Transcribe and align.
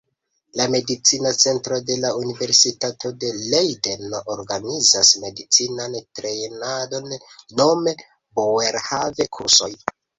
La 0.59 0.65
Medicina 0.75 1.33
Centro 1.41 1.77
de 1.89 1.97
la 2.05 2.11
Universitato 2.21 3.13
de 3.25 3.31
Lejdeno 3.53 4.23
organizas 4.39 5.15
medicinan 5.29 6.01
trejnadon 6.23 7.17
nome 7.63 7.99
"Boerhaave-kursoj". 8.43 9.75